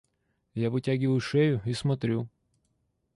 [0.55, 2.27] Я вытягиваю шею и смотрю.